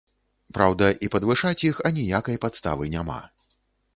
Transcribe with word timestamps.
Праўда, 0.57 0.87
і 1.07 1.09
падвышаць 1.15 1.65
іх 1.69 1.75
аніякай 1.91 2.39
падставы 2.45 2.83
няма. 2.97 3.21